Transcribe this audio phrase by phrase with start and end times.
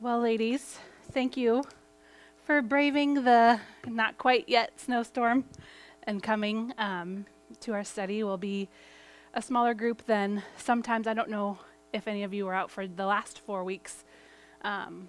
[0.00, 0.78] Well, ladies,
[1.10, 1.64] thank you
[2.44, 5.44] for braving the not quite yet snowstorm
[6.04, 7.26] and coming um,
[7.62, 8.22] to our study.
[8.22, 8.68] We'll be
[9.34, 11.08] a smaller group than sometimes.
[11.08, 11.58] I don't know
[11.92, 14.04] if any of you were out for the last four weeks,
[14.62, 15.08] um,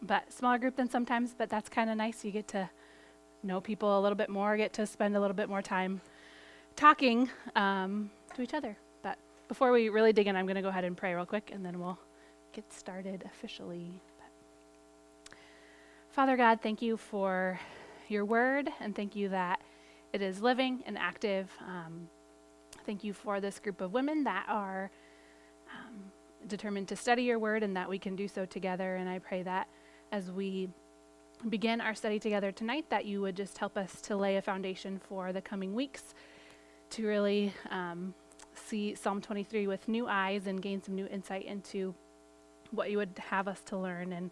[0.00, 1.34] but smaller group than sometimes.
[1.36, 2.24] But that's kind of nice.
[2.24, 2.70] You get to
[3.42, 6.00] know people a little bit more, get to spend a little bit more time
[6.74, 8.78] talking um, to each other.
[9.02, 11.50] But before we really dig in, I'm going to go ahead and pray real quick,
[11.52, 11.98] and then we'll
[12.58, 14.02] get started officially.
[14.18, 15.38] But
[16.10, 17.60] Father God, thank you for
[18.08, 19.60] your word, and thank you that
[20.12, 21.48] it is living and active.
[21.60, 22.08] Um,
[22.84, 24.90] thank you for this group of women that are
[25.72, 26.10] um,
[26.48, 28.96] determined to study your word and that we can do so together.
[28.96, 29.68] And I pray that
[30.10, 30.68] as we
[31.48, 35.00] begin our study together tonight, that you would just help us to lay a foundation
[35.08, 36.12] for the coming weeks
[36.90, 38.14] to really um,
[38.52, 41.94] see Psalm 23 with new eyes and gain some new insight into
[42.70, 44.12] what you would have us to learn.
[44.12, 44.30] And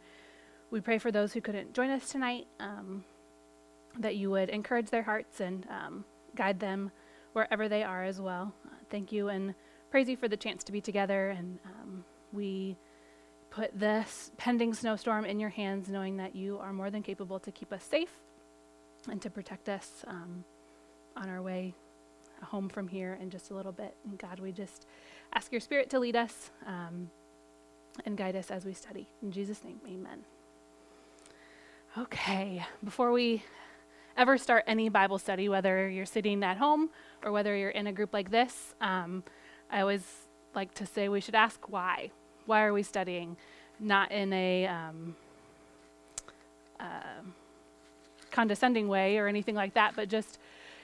[0.71, 3.05] we pray for those who couldn't join us tonight um,
[3.99, 6.91] that you would encourage their hearts and um, guide them
[7.33, 8.53] wherever they are as well.
[8.67, 9.55] Uh, thank you and
[9.91, 11.31] praise you for the chance to be together.
[11.31, 12.77] And um, we
[13.51, 17.51] put this pending snowstorm in your hands, knowing that you are more than capable to
[17.51, 18.11] keep us safe
[19.11, 20.45] and to protect us um,
[21.17, 21.75] on our way
[22.43, 23.97] home from here in just a little bit.
[24.05, 24.87] And God, we just
[25.33, 26.51] ask your spirit to lead us.
[28.05, 29.09] And guide us as we study.
[29.23, 30.25] In Jesus' name, amen.
[31.99, 33.43] Okay, before we
[34.17, 36.91] ever start any Bible study, whether you're sitting at home
[37.25, 39.25] or whether you're in a group like this, um,
[39.71, 40.05] I always
[40.55, 42.11] like to say we should ask why.
[42.45, 43.37] Why are we studying?
[43.81, 45.17] Not in a um,
[46.79, 47.23] uh,
[48.31, 50.39] condescending way or anything like that, but just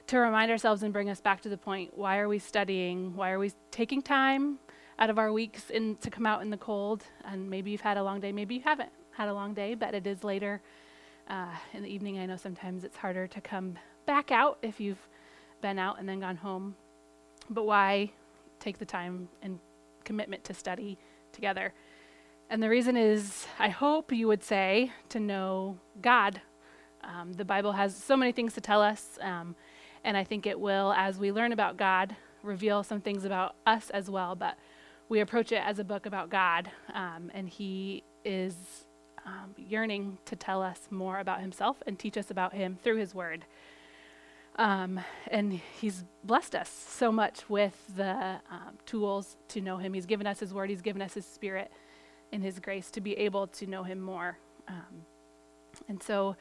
[0.09, 3.15] to remind ourselves and bring us back to the point why are we studying?
[3.17, 4.59] Why are we taking time
[4.99, 7.05] out of our weeks in, to come out in the cold.
[7.25, 9.95] And maybe you've had a long day, maybe you haven't had a long day, but
[9.95, 10.61] it is later
[11.29, 12.19] uh, in the evening.
[12.19, 15.09] I know sometimes it's harder to come back out if you've
[15.61, 16.77] been out and then gone home.
[17.51, 18.13] But why
[18.61, 19.59] take the time and
[20.05, 20.99] commitment to study
[21.33, 21.73] together?
[22.51, 26.41] And the reason is, I hope you would say, to know God.
[27.03, 29.57] Um, the Bible has so many things to tell us, um,
[30.05, 33.91] and I think it will, as we learn about God, reveal some things about us
[33.91, 34.35] as well.
[34.35, 34.59] But
[35.09, 38.55] we approach it as a book about God, um, and He is
[39.27, 43.15] um, yearning to tell us more about Himself and teach us about Him through His
[43.15, 43.45] Word.
[44.57, 49.95] Um, and He's blessed us so much with the um, tools to know Him.
[49.95, 51.71] He's given us His Word, He's given us His Spirit
[52.31, 54.39] in His grace to be able to know Him more.
[54.69, 55.07] Um,
[55.89, 56.37] and so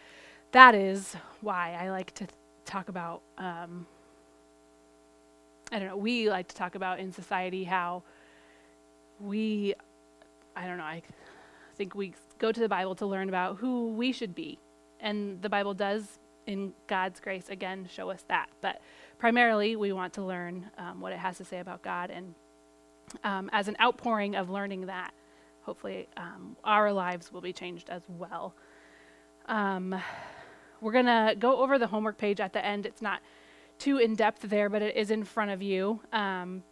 [0.52, 2.28] that is why I like to
[2.66, 3.22] talk about.
[3.38, 3.86] Um,
[5.72, 8.04] I don't know, we like to talk about in society how
[9.22, 9.74] we,
[10.56, 11.02] I don't know, I
[11.76, 14.59] think we go to the Bible to learn about who we should be.
[15.00, 18.50] And the Bible does, in God's grace, again, show us that.
[18.62, 18.81] But
[19.18, 22.12] primarily, we want to learn um, what it has to say about God.
[22.12, 22.36] And
[23.24, 25.12] um, as an outpouring of learning that,
[25.62, 28.54] hopefully, um, our lives will be changed as well.
[29.48, 30.00] Um,
[30.81, 32.86] we're going to go over the homework page at the end.
[32.86, 33.22] It's not
[33.78, 36.00] too in depth there, but it is in front of you.
[36.14, 36.64] Um,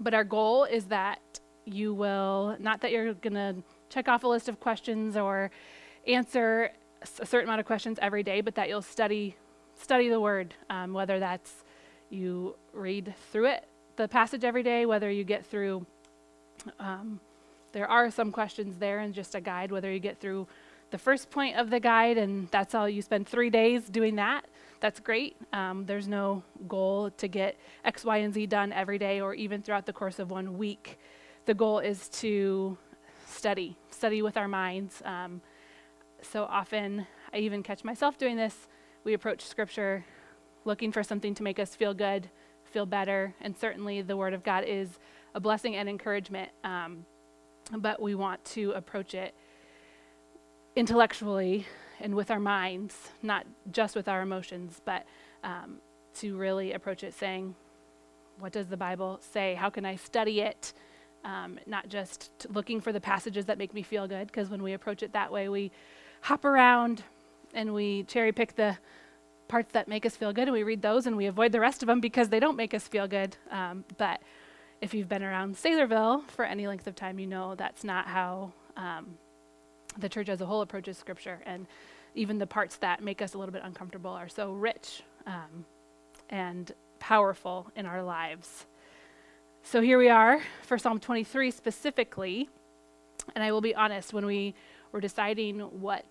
[0.00, 1.31] but our goal is that
[1.64, 3.56] you will, not that you're going to
[3.88, 5.50] check off a list of questions or
[6.06, 6.72] answer
[7.20, 9.36] a certain amount of questions every day, but that you'll study
[9.74, 11.64] study the word, um, whether that's
[12.10, 15.84] you read through it, the passage every day, whether you get through.
[16.78, 17.20] Um,
[17.72, 20.46] there are some questions there and just a guide, whether you get through
[20.90, 24.44] the first point of the guide and that's all you spend three days doing that.
[24.80, 25.36] That's great.
[25.52, 29.62] Um, there's no goal to get X, Y, and Z done every day or even
[29.62, 30.98] throughout the course of one week
[31.44, 32.76] the goal is to
[33.26, 35.02] study, study with our minds.
[35.04, 35.40] Um,
[36.22, 38.68] so often, I even catch myself doing this.
[39.04, 40.04] We approach Scripture
[40.64, 42.30] looking for something to make us feel good,
[42.64, 44.98] feel better, and certainly the Word of God is
[45.34, 46.50] a blessing and encouragement.
[46.62, 47.04] Um,
[47.76, 49.34] but we want to approach it
[50.76, 51.66] intellectually
[52.00, 55.04] and with our minds, not just with our emotions, but
[55.42, 55.76] um,
[56.14, 57.54] to really approach it saying,
[58.38, 59.54] What does the Bible say?
[59.54, 60.72] How can I study it?
[61.24, 64.72] Um, not just looking for the passages that make me feel good, because when we
[64.72, 65.70] approach it that way, we
[66.22, 67.02] hop around
[67.54, 68.76] and we cherry pick the
[69.48, 71.82] parts that make us feel good and we read those and we avoid the rest
[71.82, 73.36] of them because they don't make us feel good.
[73.50, 74.22] Um, but
[74.80, 78.52] if you've been around Saylorville for any length of time, you know that's not how
[78.76, 79.18] um,
[79.98, 81.40] the church as a whole approaches Scripture.
[81.44, 81.66] And
[82.14, 85.66] even the parts that make us a little bit uncomfortable are so rich um,
[86.30, 88.66] and powerful in our lives.
[89.64, 92.50] So here we are for Psalm 23 specifically.
[93.34, 94.54] And I will be honest, when we
[94.90, 96.04] were deciding what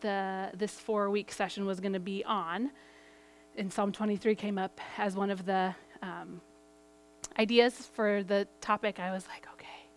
[0.00, 2.72] the this four week session was going to be on,
[3.56, 6.40] and Psalm 23 came up as one of the um,
[7.38, 9.88] ideas for the topic, I was like, okay,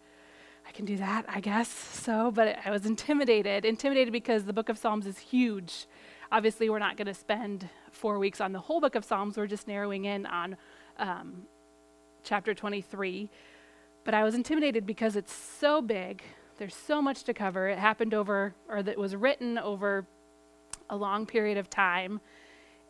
[0.68, 2.30] I can do that, I guess so.
[2.30, 5.88] But I was intimidated, intimidated because the book of Psalms is huge.
[6.31, 9.38] Obviously, we're not going to spend four weeks on the whole book of Psalms.
[9.38, 10.57] We're just narrowing in on
[11.00, 11.48] um,
[12.27, 13.29] chapter 23.
[14.03, 16.21] But I was intimidated because it's so big.
[16.57, 17.69] There's so much to cover.
[17.69, 20.06] It happened over, or that was written over
[20.89, 22.19] a long period of time.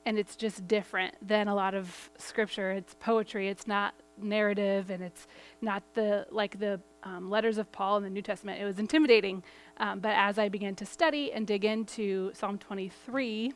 [0.05, 2.71] And it's just different than a lot of scripture.
[2.71, 3.49] It's poetry.
[3.49, 5.27] It's not narrative, and it's
[5.61, 8.61] not the like the um, letters of Paul in the New Testament.
[8.61, 9.43] It was intimidating.
[9.77, 13.53] Um, but as I began to study and dig into Psalm 23,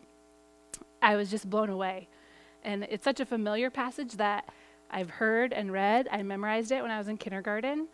[1.01, 2.09] I was just blown away.
[2.63, 4.45] And it's such a familiar passage that
[4.91, 6.07] I've heard and read.
[6.11, 7.87] I memorized it when I was in kindergarten.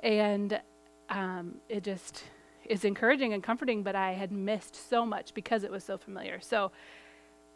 [0.00, 0.60] And
[1.08, 2.22] um, it just
[2.64, 6.40] is encouraging and comforting, but I had missed so much because it was so familiar.
[6.40, 6.72] So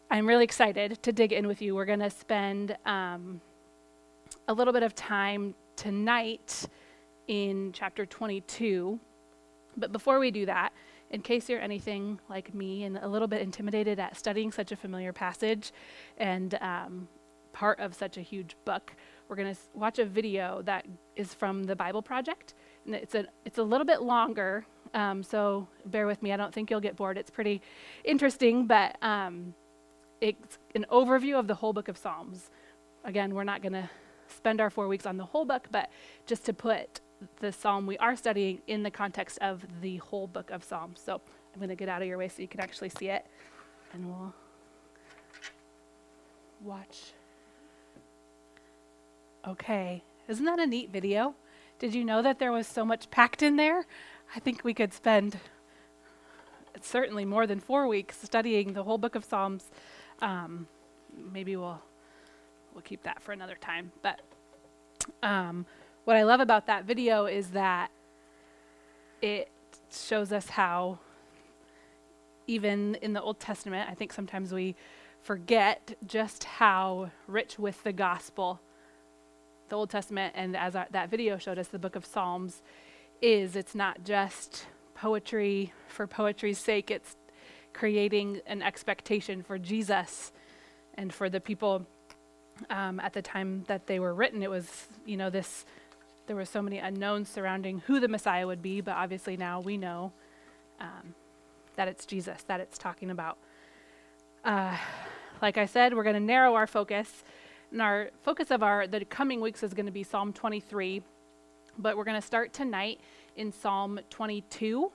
[0.09, 1.75] I'm really excited to dig in with you.
[1.75, 3.41] We're going to spend um,
[4.47, 6.67] a little bit of time tonight
[7.27, 8.99] in chapter 22.
[9.77, 10.73] But before we do that,
[11.11, 14.75] in case you're anything like me and a little bit intimidated at studying such a
[14.75, 15.71] familiar passage
[16.17, 17.07] and um,
[17.53, 18.93] part of such a huge book,
[19.27, 22.53] we're going to watch a video that is from the Bible Project.
[22.85, 26.33] And it's a, it's a little bit longer, um, so bear with me.
[26.33, 27.17] I don't think you'll get bored.
[27.17, 27.61] It's pretty
[28.03, 29.53] interesting, but um,
[30.19, 32.49] it's an overview of the whole book of Psalms.
[33.03, 33.89] Again, we're not going to
[34.27, 35.89] spend our four weeks on the whole book, but
[36.25, 37.01] just to put
[37.39, 40.99] the psalm we are studying in the context of the whole book of Psalms.
[41.03, 41.21] So
[41.53, 43.25] I'm going to get out of your way so you can actually see it,
[43.93, 44.33] and we'll
[46.61, 47.13] watch.
[49.47, 51.33] Okay, isn't that a neat video?
[51.79, 53.85] Did you know that there was so much packed in there?
[54.35, 55.39] I think we could spend
[56.79, 59.71] certainly more than four weeks studying the whole book of Psalms.
[60.21, 60.67] Um,
[61.33, 61.81] maybe we'll
[62.73, 63.91] we'll keep that for another time.
[64.03, 64.21] But
[65.23, 65.65] um,
[66.05, 67.89] what I love about that video is that
[69.23, 69.49] it
[69.91, 70.99] shows us how,
[72.45, 74.75] even in the Old Testament, I think sometimes we
[75.21, 78.61] forget just how rich with the gospel
[79.71, 82.61] the Old Testament and as our, that video showed us, the book of Psalms
[83.21, 83.55] is.
[83.55, 84.65] It's not just
[84.95, 87.15] poetry for poetry's sake, it's
[87.73, 90.33] creating an expectation for Jesus
[90.95, 91.87] and for the people
[92.69, 94.43] um, at the time that they were written.
[94.43, 95.65] It was, you know, this,
[96.27, 99.77] there were so many unknowns surrounding who the Messiah would be, but obviously now we
[99.77, 100.11] know
[100.81, 101.15] um,
[101.77, 103.37] that it's Jesus that it's talking about.
[104.43, 104.75] Uh,
[105.41, 107.23] like I said, we're going to narrow our focus.
[107.71, 111.01] And our focus of our the coming weeks is going to be Psalm 23,
[111.77, 112.99] but we're going to start tonight
[113.37, 114.91] in Psalm 22.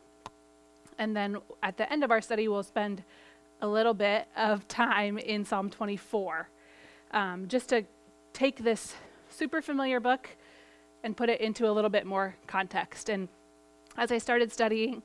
[0.98, 3.02] And then at the end of our study, we'll spend
[3.62, 6.50] a little bit of time in Psalm 24
[7.12, 7.84] um, just to
[8.34, 8.94] take this
[9.30, 10.28] super familiar book
[11.02, 13.08] and put it into a little bit more context.
[13.08, 13.28] And
[13.96, 15.02] as I started studying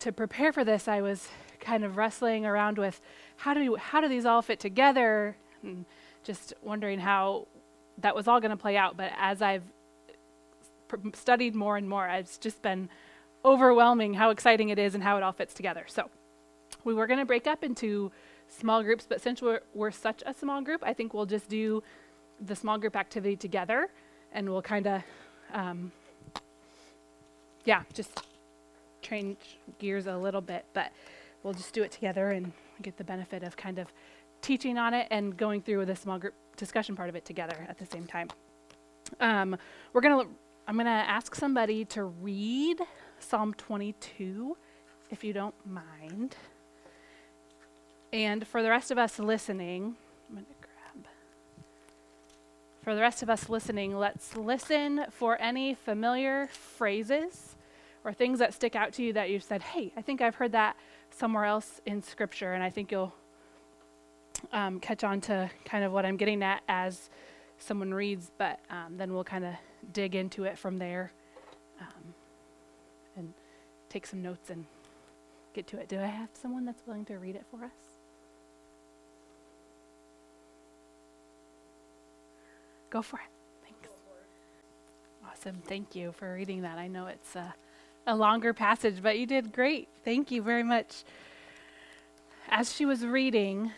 [0.00, 1.28] to prepare for this, I was
[1.60, 3.00] kind of wrestling around with
[3.36, 5.84] how do how do these all fit together, and
[6.22, 7.46] just wondering how
[7.98, 8.96] that was all going to play out.
[8.96, 9.64] But as I've
[10.88, 12.88] pr- studied more and more, it's just been
[13.44, 15.84] overwhelming how exciting it is and how it all fits together.
[15.86, 16.10] So
[16.84, 18.12] we were going to break up into
[18.48, 21.82] small groups, but since we're, we're such a small group, I think we'll just do
[22.40, 23.88] the small group activity together
[24.32, 25.02] and we'll kind of,
[25.52, 25.92] um,
[27.64, 28.22] yeah, just
[29.02, 30.92] change gears a little bit, but
[31.42, 33.88] we'll just do it together and get the benefit of kind of
[34.42, 37.78] teaching on it and going through the small group discussion part of it together at
[37.78, 38.28] the same time.
[39.18, 39.56] Um,
[39.92, 40.24] we're gonna,
[40.68, 42.80] I'm gonna ask somebody to read
[43.18, 44.56] Psalm 22,
[45.10, 46.36] if you don't mind.
[48.12, 49.96] And for the rest of us listening,
[50.28, 51.06] I'm to grab.
[52.82, 57.56] For the rest of us listening, let's listen for any familiar phrases
[58.04, 60.52] or things that stick out to you that you've said, hey, I think I've heard
[60.52, 60.76] that
[61.10, 63.14] somewhere else in Scripture, and I think you'll
[64.52, 67.10] um, catch on to kind of what I'm getting at as
[67.58, 69.54] someone reads, but um, then we'll kind of
[69.92, 71.12] dig into it from there
[71.80, 72.14] um,
[73.16, 73.32] and
[73.88, 74.64] take some notes and
[75.54, 75.88] get to it.
[75.88, 77.70] Do I have someone that's willing to read it for us?
[82.90, 83.30] Go for it.
[83.62, 83.88] Thanks.
[85.28, 85.62] Awesome.
[85.66, 86.78] Thank you for reading that.
[86.78, 87.54] I know it's a,
[88.06, 89.88] a longer passage, but you did great.
[90.04, 91.04] Thank you very much.
[92.48, 93.70] As she was reading,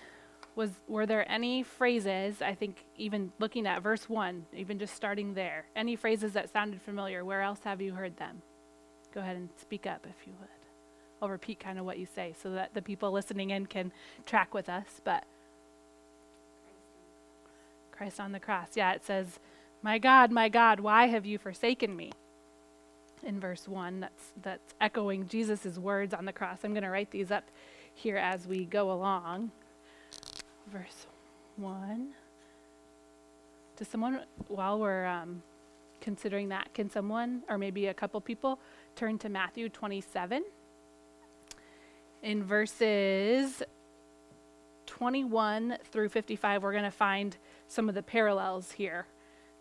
[0.55, 5.35] was were there any phrases, I think even looking at verse 1, even just starting
[5.35, 7.25] there, any phrases that sounded familiar?
[7.25, 8.43] Where else have you heard them?
[9.13, 10.49] go ahead and speak up if you would.
[11.21, 13.93] I'll repeat kind of what you say so that the people listening in can
[14.27, 15.01] track with us.
[15.05, 15.25] But
[17.93, 18.69] Christ on the cross.
[18.75, 19.39] Yeah, it says,
[19.83, 22.11] My God, my God, why have you forsaken me?
[23.23, 26.59] In verse 1, that's, that's echoing Jesus' words on the cross.
[26.65, 27.45] I'm going to write these up
[27.95, 29.53] here as we go along.
[30.71, 31.07] Verse
[31.57, 32.09] 1.
[33.77, 35.43] Does someone, while we're um,
[36.01, 38.59] considering that, can someone, or maybe a couple people,
[38.95, 40.45] turn to Matthew 27?
[42.23, 43.63] In verses
[44.87, 49.07] 21 through 55, we're going to find some of the parallels here.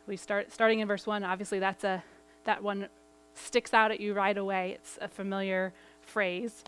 [0.08, 1.24] We start starting in verse 1.
[1.24, 2.04] Obviously, that's a
[2.44, 2.88] that one
[3.34, 4.74] sticks out at you right away.
[4.76, 6.64] It's a familiar phrase,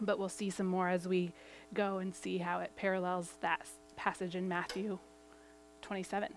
[0.00, 1.32] but we'll see some more as we
[1.74, 4.98] go and see how it parallels that passage in Matthew
[5.82, 6.34] 27.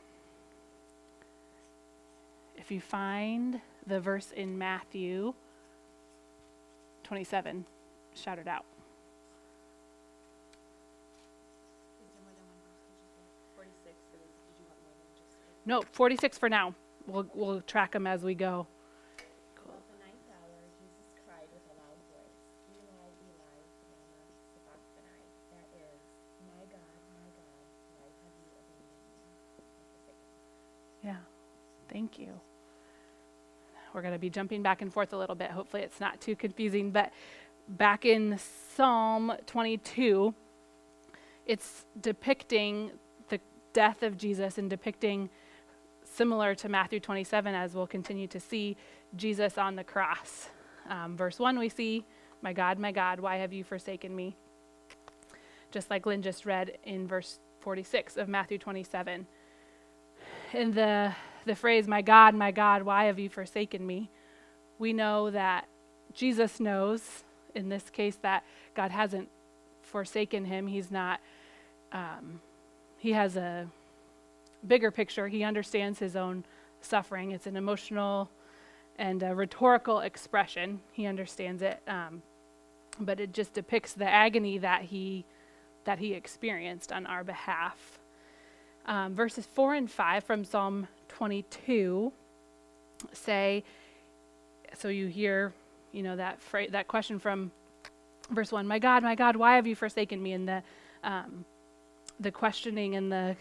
[2.55, 5.33] If you find the verse in Matthew
[7.03, 7.65] 27,
[8.15, 8.65] shout it out.
[15.65, 16.75] No, 46 for now.
[17.07, 18.67] We'll, we'll track them as we go.
[19.55, 19.71] Cool.
[19.71, 22.35] About the ninth hour, Jesus cried with a loud voice,
[22.67, 23.59] Eli, Eli,
[23.95, 25.23] lama sabachthani.
[25.55, 25.99] That is,
[26.43, 27.55] My God, my God,
[27.95, 29.23] why have you abandoned me?
[29.23, 31.23] and forsaken me?" Yeah,
[31.87, 32.35] thank you.
[33.93, 35.51] We're going to be jumping back and forth a little bit.
[35.51, 36.91] Hopefully, it's not too confusing.
[36.91, 37.11] But
[37.67, 38.39] back in
[38.75, 40.33] Psalm 22,
[41.45, 42.91] it's depicting
[43.29, 43.39] the
[43.73, 45.29] death of Jesus and depicting,
[46.03, 48.77] similar to Matthew 27, as we'll continue to see,
[49.15, 50.49] Jesus on the cross.
[50.89, 52.05] Um, verse 1, we see,
[52.41, 54.35] My God, my God, why have you forsaken me?
[55.71, 59.25] Just like Lynn just read in verse 46 of Matthew 27
[60.53, 61.13] in the
[61.45, 64.09] the phrase my god my god why have you forsaken me?
[64.79, 65.67] We know that
[66.13, 67.23] jesus knows
[67.55, 68.43] in this case that
[68.75, 69.29] god hasn't
[69.81, 70.67] forsaken him.
[70.67, 71.19] He's not
[71.91, 72.41] um,
[72.97, 73.67] he has a
[74.65, 75.27] bigger picture.
[75.27, 76.45] He understands his own
[76.81, 77.31] suffering.
[77.31, 78.29] It's an emotional
[78.97, 80.79] and a rhetorical expression.
[80.91, 82.21] He understands it um,
[82.99, 85.25] but it just depicts the agony that he
[85.85, 87.99] that he experienced on our behalf.
[88.85, 90.87] Um, verses 4 and 5 from Psalm
[91.23, 92.11] 22
[93.13, 93.63] say,
[94.77, 95.53] so you hear,
[95.93, 97.49] you know, that, fra- that question from
[98.29, 100.33] verse 1 My God, my God, why have you forsaken me?
[100.33, 100.61] And the,
[101.01, 101.45] um,
[102.19, 103.37] the questioning and the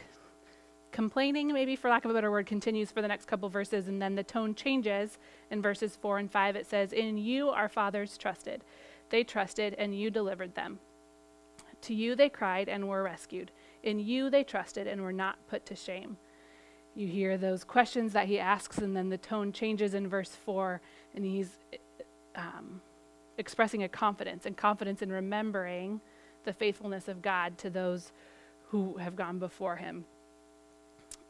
[0.92, 3.88] complaining, maybe for lack of a better word, continues for the next couple verses.
[3.88, 5.18] And then the tone changes
[5.50, 6.54] in verses 4 and 5.
[6.54, 8.62] It says, In you our fathers trusted.
[9.10, 10.78] They trusted, and you delivered them.
[11.80, 13.50] To you they cried and were rescued.
[13.82, 16.16] In you they trusted and were not put to shame.
[16.94, 20.80] You hear those questions that he asks, and then the tone changes in verse 4,
[21.14, 21.58] and he's
[22.34, 22.80] um,
[23.38, 26.00] expressing a confidence and confidence in remembering
[26.44, 28.12] the faithfulness of God to those
[28.68, 30.04] who have gone before him.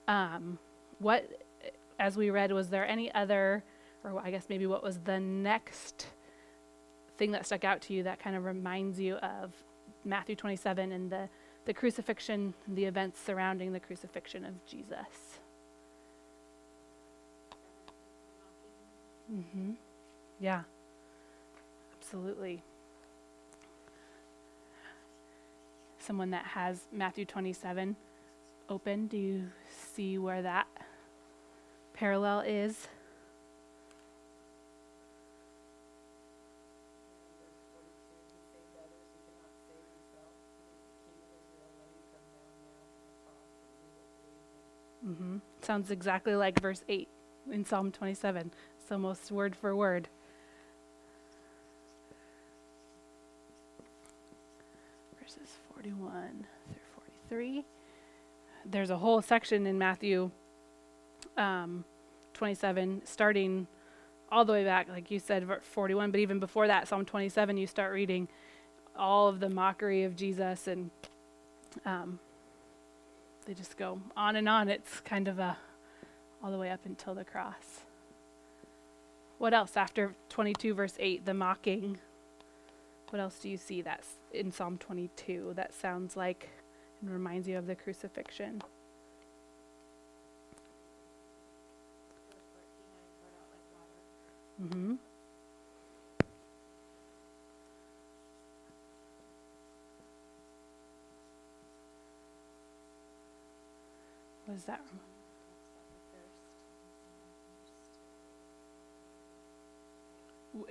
[0.09, 0.59] Um,
[0.99, 1.29] what,
[1.99, 3.63] as we read, was there any other,
[4.05, 6.07] or I guess maybe what was the next
[7.19, 9.53] thing that stuck out to you that kind of reminds you of
[10.05, 11.29] Matthew 27 and the,
[11.67, 15.39] the crucifixion, the events surrounding the crucifixion of Jesus.
[19.33, 19.71] Mm-hmm.
[20.41, 20.63] Yeah,
[21.99, 22.63] absolutely.
[25.99, 27.97] Someone that has Matthew 27
[28.69, 29.45] open, do you
[29.95, 30.67] see where that
[31.95, 32.89] parallel is?
[45.07, 45.39] Mm-hmm.
[45.63, 47.09] Sounds exactly like verse 8
[47.51, 48.51] in Psalm 27.
[48.83, 50.09] It's almost word for word.
[55.21, 57.65] Verses 41 through 43.
[58.67, 60.33] There's a whole section in Matthew
[61.37, 61.85] um,
[62.35, 63.69] 27, starting
[64.33, 67.69] all the way back, like you said, 41, but even before that, Psalm 27, you
[67.69, 68.27] start reading
[68.99, 70.91] all of the mockery of Jesus and
[71.87, 72.19] um,
[73.47, 74.69] they just go on and on.
[74.69, 75.57] It's kind of a
[76.43, 77.83] all the way up until the cross.
[79.43, 81.99] What else after 22 verse 8, the mocking?
[83.11, 86.49] What else do you see that's in Psalm 22 that sounds like
[87.01, 88.63] and reminds you of the crucifixion?
[94.63, 94.95] Mm-hmm.
[104.47, 105.22] What does that rem-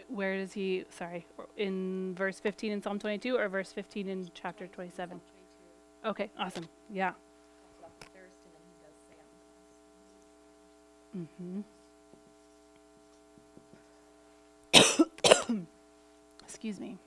[0.08, 1.26] Where does he, sorry,
[1.58, 5.20] in verse 15 in Psalm 22 or verse 15 in chapter 27?
[6.06, 6.68] Okay, awesome.
[6.92, 7.12] Yeah.
[7.12, 7.20] Talks
[7.80, 11.26] about the thirst, and then he does say on the
[14.76, 15.50] cross.
[15.50, 15.62] Mm-hmm.
[16.46, 16.98] Excuse me.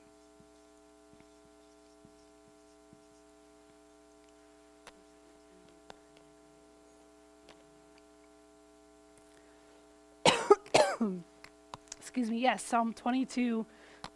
[12.15, 12.39] Excuse me.
[12.39, 13.65] Yes, Psalm 22,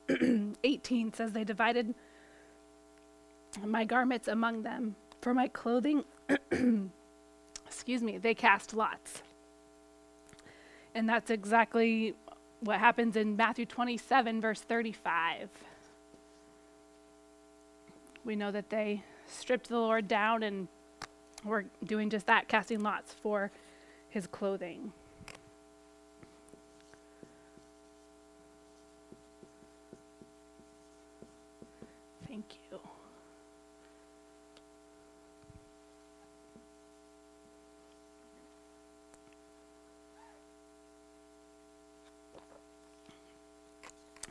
[0.63, 1.93] 18 says, They divided
[3.61, 4.95] my garments among them.
[5.19, 6.05] For my clothing,
[7.67, 9.21] excuse me, they cast lots.
[10.95, 12.15] And that's exactly
[12.61, 15.49] what happens in Matthew 27, verse 35.
[18.23, 20.69] We know that they stripped the Lord down and
[21.43, 23.51] were doing just that, casting lots for
[24.09, 24.93] his clothing.
[32.29, 32.79] Thank you.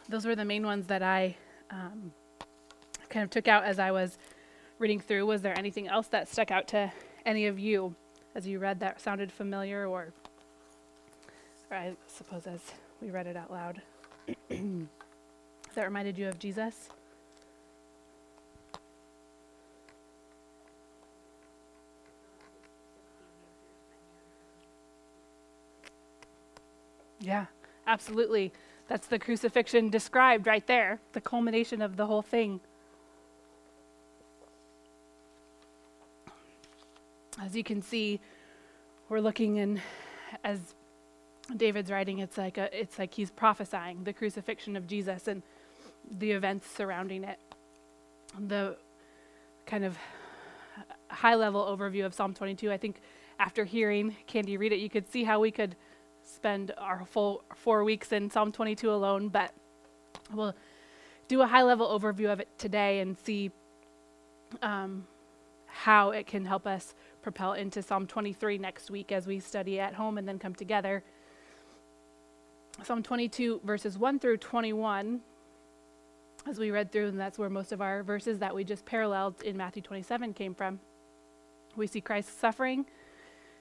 [0.08, 1.36] Those were the main ones that I
[1.70, 2.12] um,
[3.10, 4.18] kind of took out as I was
[4.78, 5.26] reading through.
[5.26, 6.92] Was there anything else that stuck out to
[7.26, 7.94] any of you
[8.34, 10.12] as you read that sounded familiar, or,
[11.70, 12.60] or I suppose as
[13.00, 13.82] we read it out loud,
[14.48, 16.88] that reminded you of Jesus?
[27.20, 27.46] Yeah,
[27.86, 28.52] absolutely.
[28.88, 32.60] That's the crucifixion described right there, the culmination of the whole thing.
[37.40, 38.20] As you can see,
[39.08, 39.80] we're looking in
[40.42, 40.74] as
[41.56, 45.42] David's writing, it's like a, it's like he's prophesying the crucifixion of Jesus and
[46.10, 47.38] the events surrounding it.
[48.38, 48.76] The
[49.66, 49.96] kind of
[51.08, 53.00] high level overview of Psalm 22, I think
[53.38, 55.76] after hearing Candy read it, you could see how we could
[56.28, 59.52] spend our full four weeks in Psalm 22 alone, but
[60.32, 60.54] we'll
[61.26, 63.50] do a high level overview of it today and see
[64.62, 65.06] um,
[65.66, 69.94] how it can help us propel into Psalm 23 next week as we study at
[69.94, 71.02] home and then come together.
[72.82, 75.20] Psalm 22, verses 1 through 21,
[76.46, 79.42] as we read through, and that's where most of our verses that we just paralleled
[79.42, 80.78] in Matthew 27 came from.
[81.76, 82.86] We see Christ's suffering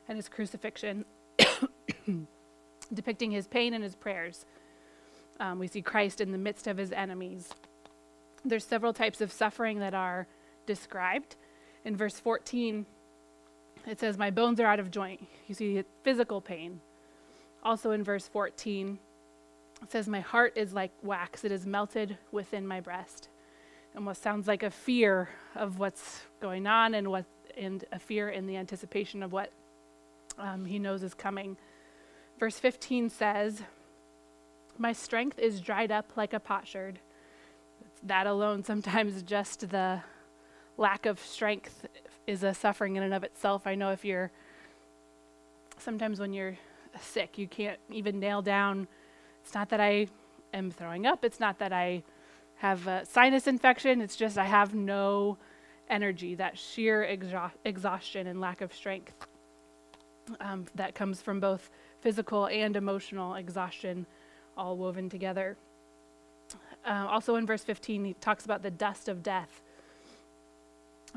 [0.08, 1.06] and his crucifixion.
[2.94, 4.46] depicting his pain and his prayers.
[5.40, 7.50] Um, we see Christ in the midst of his enemies.
[8.44, 10.28] There's several types of suffering that are
[10.66, 11.36] described.
[11.86, 12.86] In verse 14,
[13.86, 15.26] it says, My bones are out of joint.
[15.48, 16.82] You see physical pain.
[17.64, 19.00] Also in verse 14,
[19.82, 23.30] it says, My heart is like wax, it is melted within my breast.
[23.96, 27.26] And what sounds like a fear of what's going on and what
[27.58, 29.52] and a fear in the anticipation of what
[30.38, 31.58] um, he knows is coming.
[32.40, 33.64] Verse 15 says,
[34.78, 37.00] My strength is dried up like a potsherd.
[38.04, 40.02] That alone, sometimes just the
[40.78, 41.88] lack of strength
[42.28, 43.66] is a suffering in and of itself.
[43.66, 44.32] I know if you're,
[45.80, 46.58] sometimes when you're
[47.02, 48.88] sick, you can't even nail down,
[49.44, 50.08] it's not that I
[50.54, 52.04] am throwing up, it's not that I
[52.58, 55.38] have a sinus infection, it's just I have no
[55.90, 59.14] energy, that sheer exha- exhaustion and lack of strength
[60.40, 61.70] um, that comes from both
[62.02, 64.06] physical and emotional exhaustion
[64.56, 65.58] all woven together.
[66.86, 69.62] Uh, also in verse 15, he talks about the dust of death.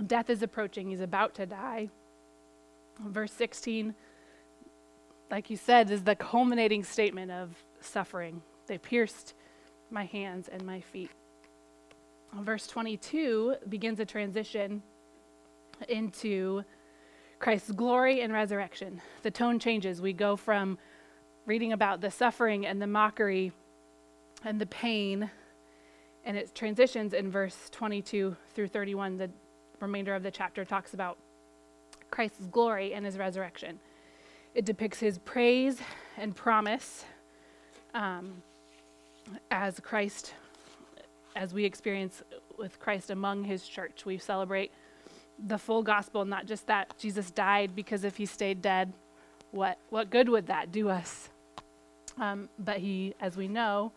[0.07, 1.89] Death is approaching, he's about to die.
[3.07, 3.95] Verse 16,
[5.31, 8.43] like you said, is the culminating statement of suffering.
[8.67, 9.35] They pierced
[9.91, 11.11] my hands and my feet.
[12.39, 14.83] Verse 22 begins a transition
[15.89, 16.63] into
[17.41, 19.01] Christ's glory and resurrection.
[19.23, 20.03] The tone changes.
[20.03, 20.79] We go from
[21.47, 23.51] reading about the suffering and the mockery
[24.45, 25.31] and the pain,
[26.25, 29.17] and it transitions in verse 22 through 31.
[29.17, 29.31] The
[29.81, 31.17] remainder of the chapter talks about
[32.11, 33.81] Christ's glory and his resurrection.
[34.55, 35.81] It depicts his praise
[36.19, 37.07] and promise
[37.95, 38.43] um,
[39.51, 40.35] as Christ,
[41.35, 42.23] as we experience
[42.59, 44.05] with Christ among his church.
[44.05, 44.73] We celebrate
[45.47, 48.93] the full gospel, not just that Jesus died, because if he stayed dead,
[49.51, 51.29] what, what good would that do us?
[52.19, 53.93] Um, but he, as we know,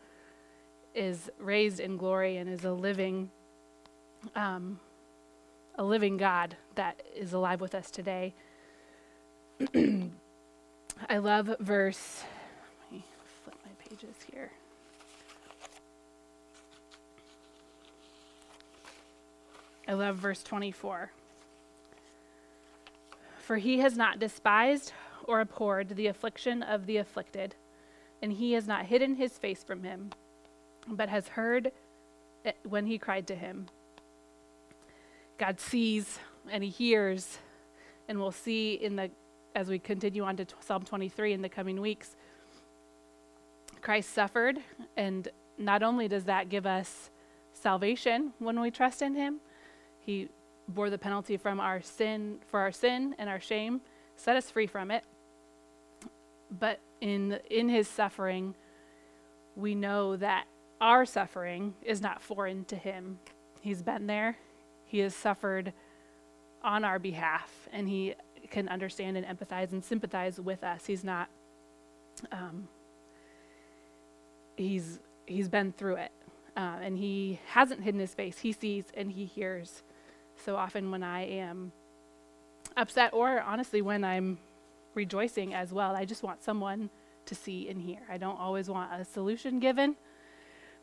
[0.95, 3.29] is raised in glory and is a living,
[4.35, 4.79] um,
[5.75, 8.33] a living God that is alive with us today.
[11.09, 12.23] I love verse.
[12.83, 13.05] Let me
[13.43, 14.51] flip my pages here.
[19.87, 21.11] I love verse 24.
[23.43, 24.93] For he has not despised
[25.25, 27.55] or abhorred the affliction of the afflicted,
[28.21, 30.11] and he has not hidden his face from him,
[30.87, 31.73] but has heard
[32.63, 33.67] when he cried to him.
[35.37, 37.39] God sees and he hears,
[38.07, 39.11] and we'll see in the
[39.55, 42.15] as we continue on to Psalm 23 in the coming weeks.
[43.81, 44.59] Christ suffered,
[44.95, 45.27] and
[45.57, 47.09] not only does that give us
[47.51, 49.41] salvation when we trust in him,
[49.99, 50.29] he
[50.67, 53.81] bore the penalty from our sin for our sin and our shame,
[54.15, 55.03] set us free from it.
[56.51, 58.55] But in in his suffering,
[59.55, 60.45] we know that
[60.81, 63.19] our suffering is not foreign to him.
[63.61, 64.37] He's been there.
[64.85, 65.73] He has suffered
[66.63, 68.15] on our behalf, and he
[68.49, 70.85] can understand and empathize and sympathize with us.
[70.85, 71.29] He's not.
[72.31, 72.67] Um,
[74.55, 76.11] he's he's been through it,
[76.55, 78.39] uh, and he hasn't hidden his face.
[78.39, 79.83] He sees and he hears.
[80.43, 81.71] So often, when I am
[82.75, 84.39] upset, or honestly, when I'm
[84.93, 86.89] rejoicing as well, I just want someone
[87.25, 87.99] to see and hear.
[88.09, 89.95] I don't always want a solution given,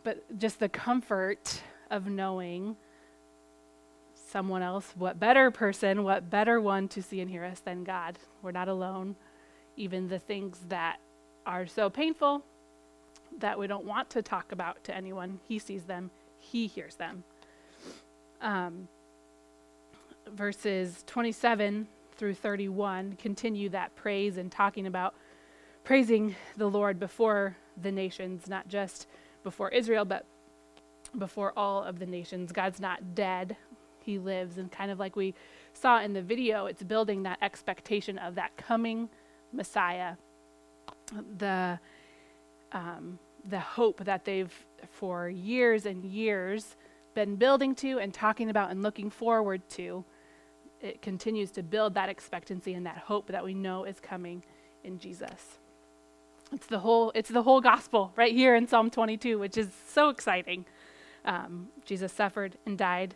[0.02, 2.76] but just the comfort of knowing
[4.30, 8.18] someone else, what better person, what better one to see and hear us than God.
[8.42, 9.16] We're not alone.
[9.76, 11.00] Even the things that
[11.44, 12.44] are so painful
[13.38, 17.24] that we don't want to talk about to anyone, He sees them, He hears them.
[18.40, 18.88] Um,
[20.34, 25.14] verses 27 through 31 continue that praise and talking about
[25.84, 29.06] praising the Lord before the nations, not just
[29.42, 30.26] before Israel, but
[31.18, 32.52] before all of the nations.
[32.52, 33.56] God's not dead,
[34.00, 34.58] He lives.
[34.58, 35.34] And kind of like we
[35.72, 39.08] saw in the video, it's building that expectation of that coming
[39.52, 40.14] Messiah.
[41.38, 41.78] The
[42.72, 44.52] um, the hope that they've
[44.92, 46.76] for years and years
[47.14, 50.04] been building to and talking about and looking forward to
[50.80, 54.42] it continues to build that expectancy and that hope that we know is coming
[54.82, 55.58] in Jesus.
[56.52, 60.08] It's the whole it's the whole gospel right here in Psalm 22, which is so
[60.08, 60.64] exciting.
[61.24, 63.14] Um, Jesus suffered and died,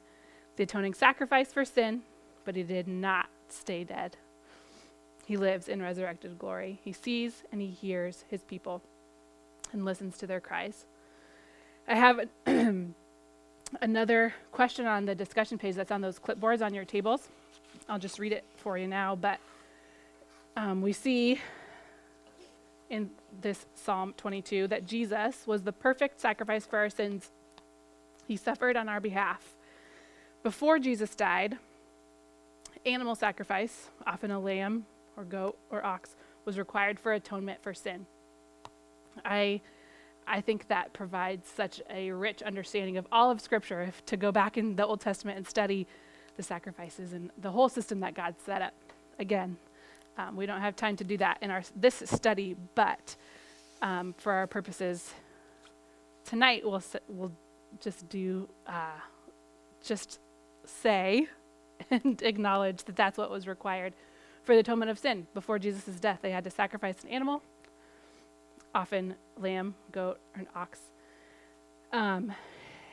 [0.56, 2.02] the atoning sacrifice for sin,
[2.44, 4.16] but he did not stay dead.
[5.26, 6.80] He lives in resurrected glory.
[6.84, 8.82] He sees and he hears his people
[9.72, 10.84] and listens to their cries.
[11.88, 12.28] I have
[13.80, 17.28] another question on the discussion page that's on those clipboards on your tables.
[17.88, 19.16] I'll just read it for you now.
[19.16, 19.40] But
[20.56, 21.40] um, we see
[22.88, 27.30] in this Psalm 22 that Jesus was the perfect sacrifice for our sins.
[28.26, 29.56] He suffered on our behalf.
[30.42, 31.58] Before Jesus died,
[32.86, 38.06] animal sacrifice, often a lamb or goat or ox, was required for atonement for sin.
[39.24, 39.60] I
[40.26, 43.82] I think that provides such a rich understanding of all of Scripture.
[43.82, 45.86] If to go back in the Old Testament and study
[46.36, 48.74] the sacrifices and the whole system that God set up.
[49.18, 49.56] Again,
[50.18, 53.16] um, we don't have time to do that in our this study, but
[53.82, 55.12] um, for our purposes
[56.24, 57.32] tonight, we'll we'll
[57.80, 58.98] just do uh,
[59.82, 60.20] just
[60.64, 61.28] say
[61.90, 63.94] and acknowledge that that's what was required
[64.44, 66.20] for the atonement of sin before Jesus' death.
[66.22, 67.42] They had to sacrifice an animal,
[68.74, 70.78] often lamb, goat, or an ox.
[71.92, 72.32] Um,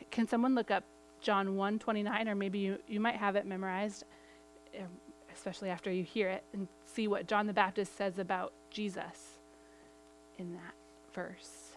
[0.10, 0.84] can someone look up
[1.22, 4.04] John 1 29, or maybe you, you might have it memorized,
[4.78, 4.88] um,
[5.34, 9.40] especially after you hear it, and see what John the Baptist says about Jesus
[10.38, 10.74] in that
[11.14, 11.72] verse.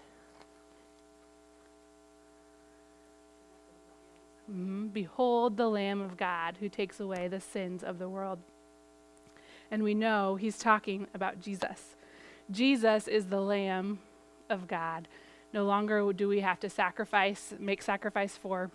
[4.51, 8.39] Mm, Behold the Lamb of God who takes away the sins of the world.
[9.71, 11.97] And we know he's talking about Jesus.
[12.51, 14.01] Jesus is the Lamb
[14.51, 15.09] of God.
[15.53, 18.71] No longer do we have to sacrifice, make sacrifice for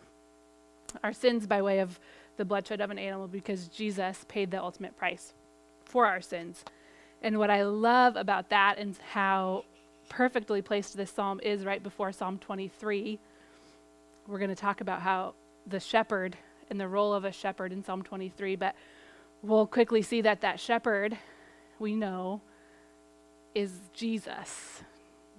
[1.04, 2.00] our sins by way of
[2.38, 5.34] the bloodshed of an animal because Jesus paid the ultimate price
[5.84, 6.64] for our sins.
[7.22, 9.66] And what I love about that and how
[10.08, 13.20] perfectly placed this psalm is right before Psalm 23,
[14.28, 15.34] we're going to talk about how
[15.68, 16.38] the shepherd
[16.70, 18.76] and the role of a shepherd in Psalm 23, but
[19.42, 21.18] we'll quickly see that that shepherd,
[21.80, 22.42] we know,
[23.56, 24.84] is Jesus.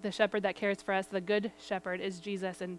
[0.03, 2.61] The shepherd that cares for us, the good shepherd, is Jesus.
[2.61, 2.79] And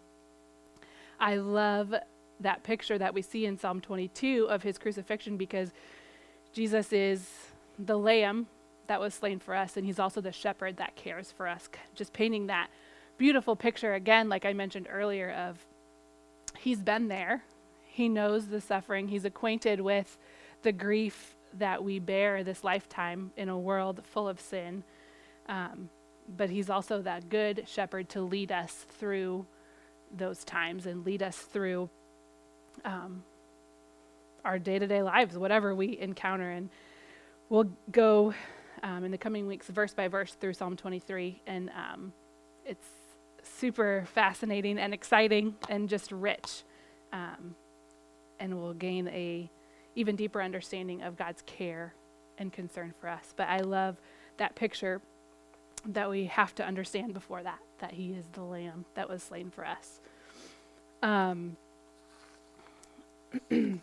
[1.19, 1.93] I love
[2.41, 5.71] that picture that we see in Psalm 22 of his crucifixion because
[6.53, 7.29] Jesus is
[7.79, 8.47] the lamb
[8.87, 11.69] that was slain for us, and he's also the shepherd that cares for us.
[11.95, 12.69] Just painting that
[13.17, 15.65] beautiful picture again, like I mentioned earlier, of
[16.59, 17.43] he's been there,
[17.85, 20.17] he knows the suffering, he's acquainted with
[20.63, 24.83] the grief that we bear this lifetime in a world full of sin.
[25.47, 25.89] Um,
[26.37, 29.45] but he's also that good shepherd to lead us through
[30.15, 31.89] those times and lead us through
[32.85, 33.23] um,
[34.43, 36.49] our day to day lives, whatever we encounter.
[36.49, 36.69] And
[37.49, 38.33] we'll go
[38.83, 41.41] um, in the coming weeks, verse by verse, through Psalm 23.
[41.47, 42.13] And um,
[42.65, 42.87] it's
[43.43, 46.63] super fascinating and exciting and just rich.
[47.13, 47.55] Um,
[48.39, 49.49] and we'll gain a
[49.95, 51.93] even deeper understanding of God's care
[52.37, 53.33] and concern for us.
[53.35, 53.97] But I love
[54.37, 55.01] that picture
[55.85, 59.49] that we have to understand before that that He is the Lamb that was slain
[59.49, 59.99] for us.
[61.03, 61.57] Um,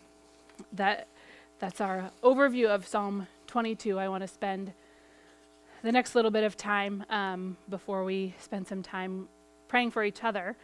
[0.73, 1.07] that
[1.59, 3.99] that's our overview of Psalm 22.
[3.99, 4.73] I want to spend
[5.81, 9.27] the next little bit of time um, before we spend some time
[9.67, 10.55] praying for each other,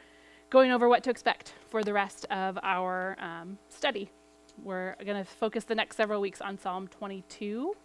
[0.50, 4.10] going over what to expect for the rest of our um, study.
[4.64, 7.76] We're going to focus the next several weeks on Psalm 22.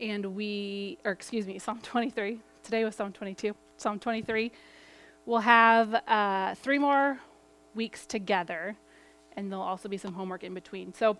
[0.00, 2.40] And we, or excuse me, Psalm 23.
[2.62, 3.54] Today was Psalm 22.
[3.76, 4.50] Psalm 23.
[5.26, 7.18] We'll have uh, three more
[7.74, 8.76] weeks together,
[9.36, 10.92] and there'll also be some homework in between.
[10.94, 11.16] So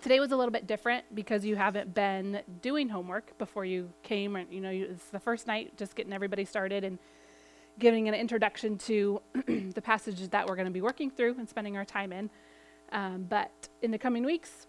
[0.00, 4.36] today was a little bit different because you haven't been doing homework before you came,
[4.36, 6.98] or you know, you, it's the first night, just getting everybody started and
[7.78, 11.76] giving an introduction to the passages that we're going to be working through and spending
[11.76, 12.30] our time in.
[12.92, 14.66] Um, but in the coming weeks,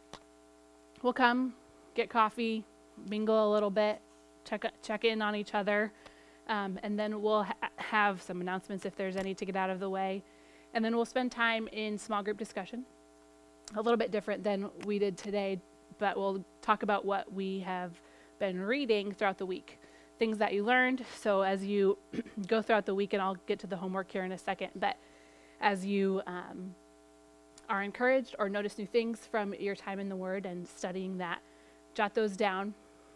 [1.02, 1.54] we'll come,
[1.96, 2.64] get coffee,
[3.10, 4.00] mingle a little bit,
[4.46, 5.92] check check in on each other,
[6.48, 9.80] um, and then we'll ha- have some announcements if there's any to get out of
[9.80, 10.24] the way,
[10.74, 12.86] and then we'll spend time in small group discussion.
[13.76, 15.60] A little bit different than we did today,
[15.98, 17.92] but we'll talk about what we have
[18.40, 19.80] been reading throughout the week,
[20.20, 21.06] things that you learned.
[21.20, 21.98] So as you
[22.48, 24.98] go throughout the week, and I'll get to the homework here in a second, but
[25.62, 26.74] as you um,
[27.70, 31.40] are encouraged or notice new things from your time in the Word and studying that,
[31.94, 32.74] jot those down.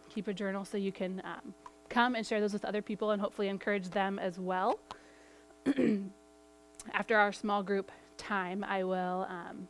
[0.10, 1.54] Keep a journal so you can um,
[1.90, 4.80] come and share those with other people and hopefully encourage them as well.
[6.94, 9.68] After our small group time, I will um,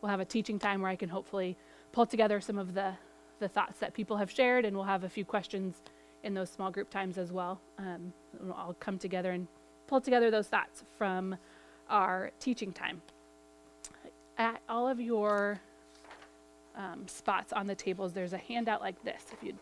[0.00, 1.56] we'll have a teaching time where I can hopefully
[1.92, 2.94] pull together some of the
[3.40, 5.82] the thoughts that people have shared, and we'll have a few questions
[6.22, 7.60] in those small group times as well.
[7.78, 9.48] Um, we'll all come together and
[9.88, 11.36] pull together those thoughts from
[11.90, 13.02] our teaching time
[14.38, 15.60] at all of your
[16.76, 19.22] um, spots on the tables, there's a handout like this.
[19.32, 19.58] If you'd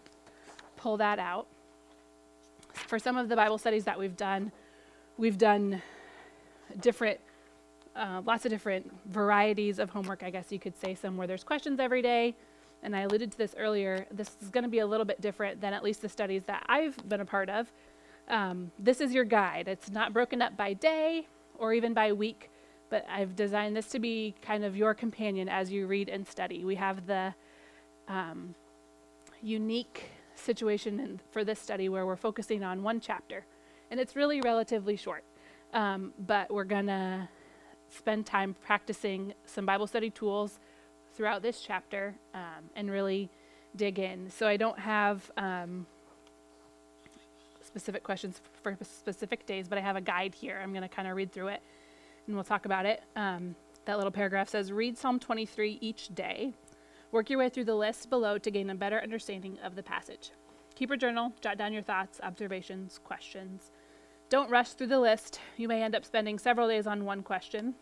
[0.76, 1.46] pull that out.
[2.72, 4.52] For some of the Bible studies that we've done,
[5.18, 5.82] we've done
[6.80, 7.20] different,
[7.96, 11.44] uh, lots of different varieties of homework, I guess you could say, some where there's
[11.44, 12.34] questions every day.
[12.82, 14.06] And I alluded to this earlier.
[14.10, 16.64] This is going to be a little bit different than at least the studies that
[16.66, 17.70] I've been a part of.
[18.28, 19.68] Um, this is your guide.
[19.68, 21.26] It's not broken up by day
[21.58, 22.50] or even by week
[22.90, 26.64] but I've designed this to be kind of your companion as you read and study.
[26.64, 27.32] We have the
[28.08, 28.54] um,
[29.40, 33.46] unique situation for this study where we're focusing on one chapter,
[33.90, 35.24] and it's really relatively short.
[35.72, 37.28] Um, but we're gonna
[37.88, 40.58] spend time practicing some Bible study tools
[41.14, 43.28] throughout this chapter um, and really
[43.76, 44.30] dig in.
[44.30, 45.86] So I don't have um,
[47.62, 50.60] specific questions for specific days, but I have a guide here.
[50.62, 51.62] I'm going to kind of read through it
[52.26, 53.02] and we'll talk about it.
[53.16, 53.54] Um,
[53.84, 56.52] that little paragraph says read Psalm 23 each day.
[57.12, 60.30] Work your way through the list below to gain a better understanding of the passage.
[60.76, 63.72] Keep a journal, jot down your thoughts, observations, questions.
[64.30, 65.40] Don't rush through the list.
[65.56, 67.74] You may end up spending several days on one question.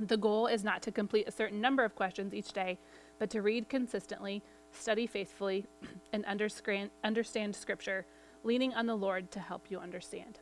[0.00, 2.78] The goal is not to complete a certain number of questions each day,
[3.18, 5.66] but to read consistently, study faithfully,
[6.14, 8.06] and understand Scripture,
[8.44, 10.38] leaning on the Lord to help you understand.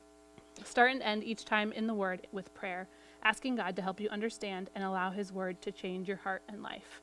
[0.62, 2.88] Start and end each time in the Word with prayer
[3.24, 6.62] asking God to help you understand and allow His Word to change your heart and
[6.62, 7.02] life.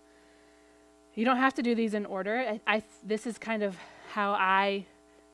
[1.14, 2.38] You don't have to do these in order.
[2.38, 3.78] I, I, this is kind of
[4.14, 4.86] how I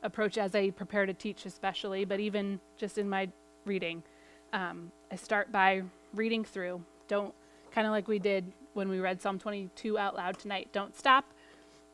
[0.04, 3.30] approach as I prepare to teach, especially, but even just in my
[3.66, 4.04] reading.
[4.54, 5.84] Um, I start by
[6.14, 6.84] reading through.
[7.08, 7.34] Don't,
[7.72, 11.26] kind of like we did when we read Psalm 22 out loud tonight, don't stop.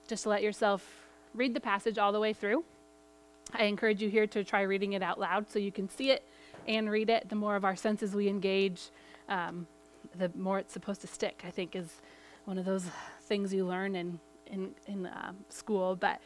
[0.08, 0.88] Just let yourself
[1.34, 2.63] read the passage all the way through.
[3.54, 6.24] I encourage you here to try reading it out loud so you can see it
[6.68, 8.89] and read it, the more of our senses we engage,
[9.30, 9.68] um,
[10.18, 12.02] the more it's supposed to stick, I think, is
[12.46, 12.86] one of those
[13.24, 15.96] things you learn in, in, in uh, school.
[15.96, 16.22] But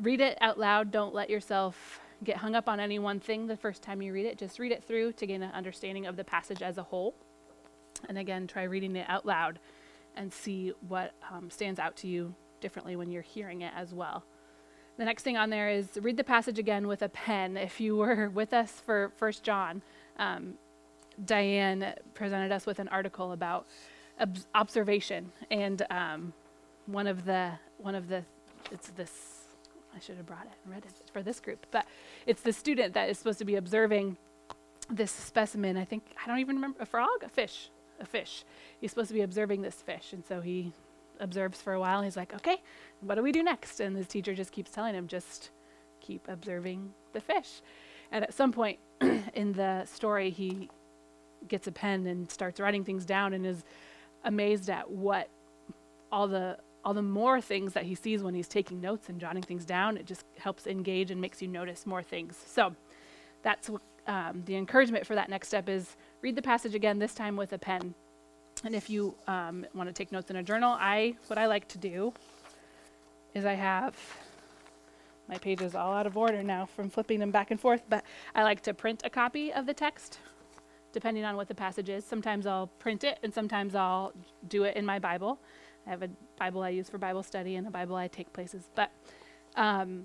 [0.00, 0.90] read it out loud.
[0.90, 4.26] Don't let yourself get hung up on any one thing the first time you read
[4.26, 4.38] it.
[4.38, 7.14] Just read it through to gain an understanding of the passage as a whole.
[8.08, 9.58] And again, try reading it out loud
[10.16, 14.24] and see what um, stands out to you differently when you're hearing it as well.
[14.96, 17.56] The next thing on there is read the passage again with a pen.
[17.56, 19.82] If you were with us for First John,
[20.18, 20.54] um,
[21.24, 23.66] Diane presented us with an article about
[24.20, 26.32] ob- observation, and um,
[26.86, 28.24] one of the one of the
[28.72, 29.37] it's this
[29.94, 31.86] I should have brought it and read it for this group, but
[32.26, 34.16] it's the student that is supposed to be observing
[34.90, 35.76] this specimen.
[35.76, 37.70] I think I don't even remember a frog, a fish,
[38.00, 38.44] a fish.
[38.80, 40.12] He's supposed to be observing this fish.
[40.12, 40.72] And so he
[41.20, 42.02] observes for a while.
[42.02, 42.56] He's like, okay,
[43.00, 43.80] what do we do next?
[43.80, 45.50] And his teacher just keeps telling him, just
[46.00, 47.60] keep observing the fish.
[48.10, 48.78] And at some point
[49.34, 50.70] in the story, he
[51.46, 53.64] gets a pen and starts writing things down and is
[54.24, 55.28] amazed at what
[56.10, 59.42] all the all the more things that he sees when he's taking notes and jotting
[59.42, 59.98] things down.
[59.98, 62.34] It just helps engage and makes you notice more things.
[62.46, 62.74] So
[63.42, 63.68] that's
[64.06, 67.52] um, the encouragement for that next step is read the passage again, this time with
[67.52, 67.94] a pen.
[68.64, 71.68] And if you um, want to take notes in a journal, I what I like
[71.68, 72.14] to do
[73.34, 73.94] is I have
[75.28, 78.02] my pages all out of order now from flipping them back and forth, but
[78.34, 80.20] I like to print a copy of the text
[80.94, 82.02] depending on what the passage is.
[82.02, 84.14] Sometimes I'll print it and sometimes I'll
[84.48, 85.38] do it in my Bible.
[85.88, 88.68] I have a Bible I use for Bible study and a Bible I take places.
[88.74, 88.90] But
[89.56, 90.04] um,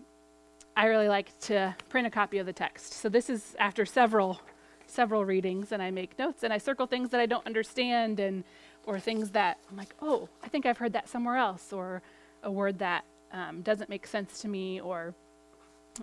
[0.77, 2.93] I really like to print a copy of the text.
[2.93, 4.39] So this is after several
[4.85, 8.43] several readings and I make notes and I circle things that I don't understand and
[8.85, 12.01] or things that I'm like, oh, I think I've heard that somewhere else or
[12.43, 15.15] a word that um, doesn't make sense to me or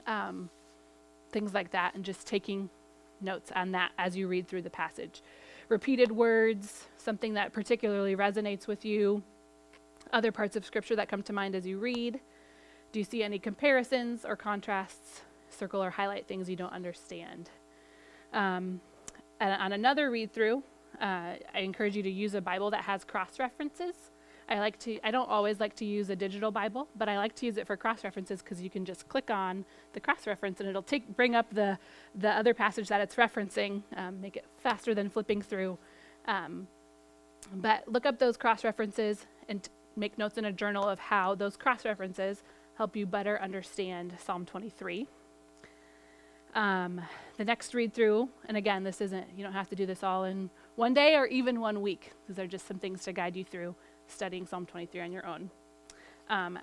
[0.06, 0.50] um,
[1.30, 2.68] things like that and just taking
[3.20, 5.22] notes on that as you read through the passage.
[5.68, 9.22] Repeated words, something that particularly resonates with you,
[10.12, 12.20] other parts of scripture that come to mind as you read.
[12.92, 15.22] Do you see any comparisons or contrasts?
[15.48, 17.50] Circle or highlight things you don't understand.
[18.32, 18.80] Um,
[19.40, 20.62] on another read through,
[21.00, 23.94] uh, I encourage you to use a Bible that has cross references.
[24.48, 27.36] I like to I don't always like to use a digital Bible, but I like
[27.36, 30.58] to use it for cross references because you can just click on the cross reference
[30.58, 31.78] and it'll take bring up the
[32.16, 35.78] the other passage that it's referencing, um, make it faster than flipping through.
[36.26, 36.66] Um,
[37.54, 41.56] but look up those cross references and make notes in a journal of how those
[41.56, 42.42] cross references
[42.76, 45.06] help you better understand Psalm 23.
[46.54, 47.00] Um,
[47.36, 50.24] the next read through, and again, this isn't, you don't have to do this all
[50.24, 52.12] in one day or even one week.
[52.28, 53.74] These are just some things to guide you through
[54.08, 55.50] studying Psalm 23 on your own.
[56.28, 56.58] Um,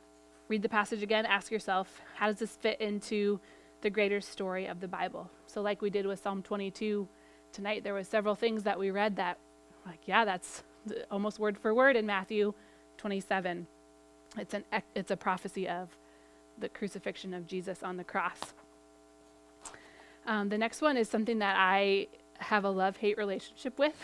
[0.47, 3.39] read the passage again, ask yourself, how does this fit into
[3.81, 5.29] the greater story of the Bible?
[5.45, 7.07] So, like we did with Psalm 22
[7.53, 9.37] tonight, there was several things that we read that,
[9.85, 10.63] like, yeah, that's
[11.11, 12.53] almost word for word in Matthew
[12.97, 13.67] 27.
[14.37, 14.63] It's an
[14.95, 15.89] it's a prophecy of
[16.59, 18.39] the crucifixion of Jesus on the cross.
[20.25, 22.07] Um, the next one is something that I
[22.39, 23.95] have a love hate relationship with.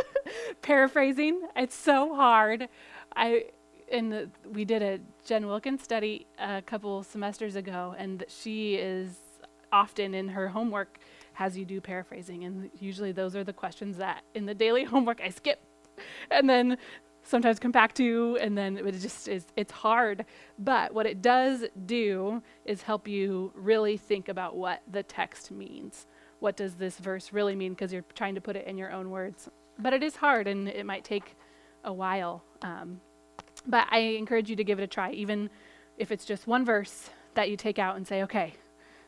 [0.62, 2.68] Paraphrasing, it's so hard.
[3.14, 3.46] I
[3.88, 9.16] in the, we did a Jen Wilkins study a couple semesters ago, and she is
[9.72, 10.98] often in her homework
[11.34, 15.20] has you do paraphrasing, and usually those are the questions that in the daily homework
[15.20, 15.60] I skip,
[16.30, 16.78] and then
[17.26, 20.24] sometimes come back to, and then it just is it's hard.
[20.58, 26.06] But what it does do is help you really think about what the text means.
[26.38, 27.72] What does this verse really mean?
[27.72, 29.48] Because you're trying to put it in your own words.
[29.78, 31.36] But it is hard, and it might take
[31.84, 32.42] a while.
[32.62, 33.00] Um,
[33.66, 35.50] but I encourage you to give it a try, even
[35.98, 38.54] if it's just one verse that you take out and say, okay,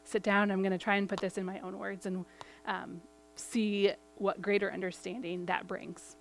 [0.05, 2.25] sit down, I'm going to try and put this in my own words and
[2.67, 3.01] um,
[3.37, 6.17] see what greater understanding that brings.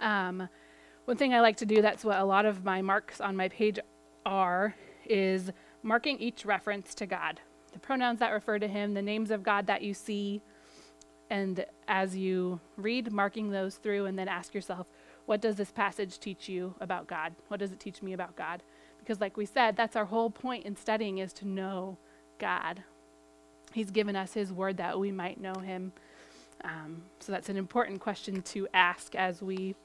[0.00, 0.48] Um,
[1.04, 3.48] one thing I like to do, that's what a lot of my marks on my
[3.48, 3.78] page
[4.24, 4.74] are,
[5.06, 5.50] is
[5.82, 7.40] marking each reference to God.
[7.72, 10.42] The pronouns that refer to Him, the names of God that you see,
[11.30, 14.86] and as you read, marking those through, and then ask yourself,
[15.26, 17.34] what does this passage teach you about God?
[17.48, 18.62] What does it teach me about God?
[18.98, 21.98] Because, like we said, that's our whole point in studying is to know
[22.38, 22.82] God.
[23.72, 25.92] He's given us His word that we might know Him.
[26.64, 29.76] Um, so that's an important question to ask as we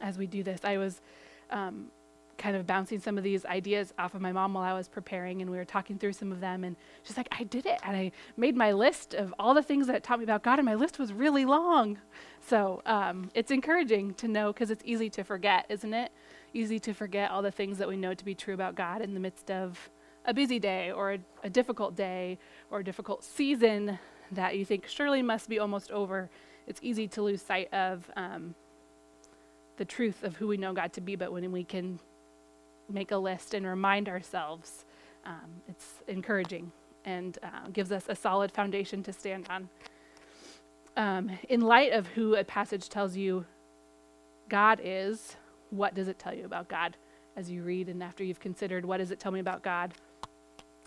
[0.00, 0.60] as we do this.
[0.64, 1.00] I was
[1.50, 1.86] um,
[2.38, 5.42] kind of bouncing some of these ideas off of my mom while I was preparing,
[5.42, 6.64] and we were talking through some of them.
[6.64, 7.78] And she's like, I did it.
[7.84, 10.66] And I made my list of all the things that taught me about God, and
[10.66, 11.98] my list was really long.
[12.40, 16.10] So um, it's encouraging to know because it's easy to forget, isn't it?
[16.52, 19.14] Easy to forget all the things that we know to be true about God in
[19.14, 19.90] the midst of
[20.24, 22.38] a busy day or a, a difficult day
[22.70, 23.98] or a difficult season
[24.32, 26.30] that you think surely must be almost over.
[26.66, 28.54] It's easy to lose sight of um,
[29.76, 31.98] the truth of who we know God to be, but when we can
[32.88, 34.84] make a list and remind ourselves.
[35.24, 36.72] Um, it's encouraging
[37.04, 39.68] and uh, gives us a solid foundation to stand on.
[40.96, 43.46] Um, in light of who a passage tells you
[44.48, 45.36] God is,
[45.70, 46.96] what does it tell you about God
[47.36, 49.94] as you read and after you've considered what does it tell me about God?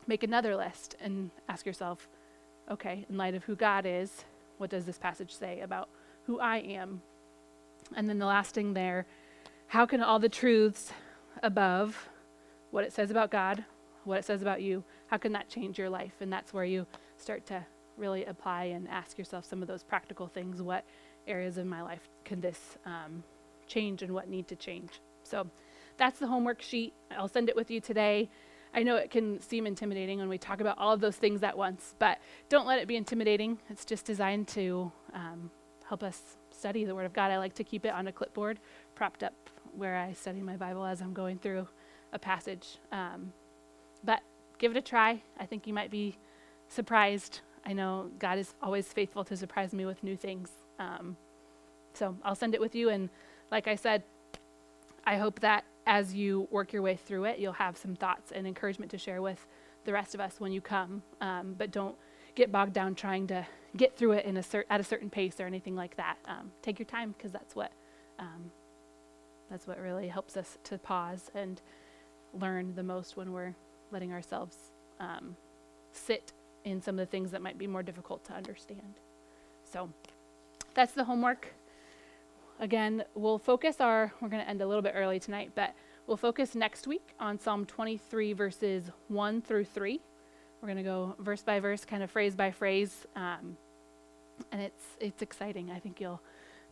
[0.05, 2.07] Make another list and ask yourself,
[2.69, 4.25] okay, in light of who God is,
[4.57, 5.89] what does this passage say about
[6.27, 7.01] who I am?
[7.95, 9.05] And then the last thing there,
[9.67, 10.91] how can all the truths
[11.43, 12.09] above
[12.71, 13.63] what it says about God,
[14.03, 16.13] what it says about you, how can that change your life?
[16.19, 16.86] And that's where you
[17.17, 17.65] start to
[17.97, 20.61] really apply and ask yourself some of those practical things.
[20.61, 20.83] What
[21.27, 23.23] areas of my life can this um,
[23.67, 25.01] change and what need to change.
[25.23, 25.47] So
[25.97, 26.93] that's the homework sheet.
[27.11, 28.29] I'll send it with you today.
[28.73, 31.57] I know it can seem intimidating when we talk about all of those things at
[31.57, 32.19] once, but
[32.49, 33.57] don't let it be intimidating.
[33.69, 35.49] It's just designed to um,
[35.88, 37.31] help us study the Word of God.
[37.31, 38.59] I like to keep it on a clipboard
[38.95, 39.33] propped up
[39.75, 41.67] where I study my Bible as I'm going through
[42.13, 42.77] a passage.
[42.91, 43.33] Um,
[44.03, 44.21] but
[44.57, 45.21] give it a try.
[45.39, 46.17] I think you might be
[46.69, 47.41] surprised.
[47.65, 50.49] I know God is always faithful to surprise me with new things.
[50.79, 51.17] Um,
[51.93, 52.89] so I'll send it with you.
[52.89, 53.09] And
[53.51, 54.03] like I said,
[55.05, 58.47] I hope that as you work your way through it, you'll have some thoughts and
[58.47, 59.45] encouragement to share with
[59.86, 61.03] the rest of us when you come.
[61.21, 61.95] Um, but don't
[62.36, 65.39] get bogged down trying to get through it in a cer- at a certain pace
[65.39, 66.17] or anything like that.
[66.25, 67.71] Um, take your time because that's what
[68.19, 68.51] um,
[69.49, 71.61] that's what really helps us to pause and
[72.33, 73.55] learn the most when we're
[73.91, 74.57] letting ourselves
[74.99, 75.36] um,
[75.91, 76.33] sit
[76.63, 78.99] in some of the things that might be more difficult to understand.
[79.71, 79.89] So
[80.73, 81.53] that's the homework.
[82.59, 85.73] Again, we'll focus our, we're going to end a little bit early tonight, but
[86.07, 90.01] we'll focus next week on Psalm 23, verses 1 through 3.
[90.61, 93.05] We're going to go verse by verse, kind of phrase by phrase.
[93.15, 93.57] Um,
[94.51, 95.71] and it's, it's exciting.
[95.71, 96.21] I think you'll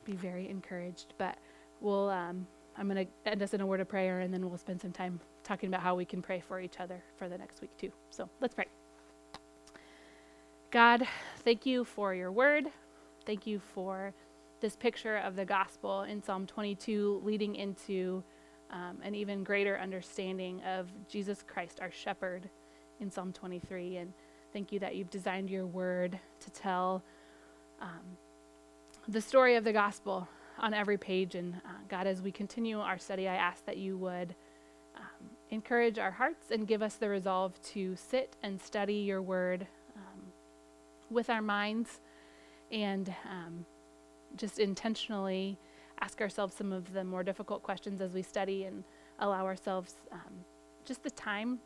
[0.06, 1.14] be very encouraged.
[1.18, 1.38] But
[1.80, 4.58] we'll, um, I'm going to end us in a word of prayer, and then we'll
[4.58, 7.62] spend some time talking about how we can pray for each other for the next
[7.62, 7.92] week, too.
[8.10, 8.66] So let's pray.
[10.72, 11.04] God,
[11.44, 12.66] thank you for your word.
[13.26, 14.14] Thank you for
[14.60, 18.24] this picture of the gospel in Psalm 22, leading into
[18.72, 22.50] um, an even greater understanding of Jesus Christ, our shepherd,
[23.04, 23.98] in Psalm 23.
[23.98, 24.14] And
[24.52, 27.04] thank you that you've designed your word to tell
[27.80, 28.18] um,
[29.08, 30.28] the story of the gospel
[30.58, 31.36] on every page.
[31.36, 34.34] And uh, God, as we continue our study, I ask that you would
[34.96, 39.68] um, encourage our hearts and give us the resolve to sit and study your word
[39.96, 40.22] um,
[41.12, 42.00] with our minds
[42.72, 43.66] and um,
[44.36, 45.60] just intentionally
[46.00, 48.84] ask ourselves some of the more difficult questions as we study and
[49.20, 50.34] allow ourselves um,
[50.86, 51.60] just the time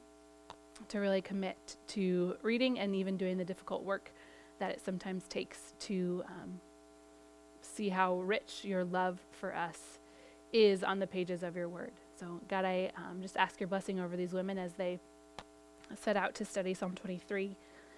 [0.89, 4.11] to really commit to reading and even doing the difficult work
[4.59, 6.59] that it sometimes takes to um,
[7.61, 9.99] see how rich your love for us
[10.53, 11.91] is on the pages of your word.
[12.19, 14.99] So, God, I um, just ask your blessing over these women as they
[15.95, 17.55] set out to study Psalm 23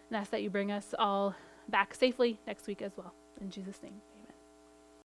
[0.09, 1.35] and ask that you bring us all
[1.69, 3.13] back safely next week as well.
[3.39, 4.08] In Jesus' name.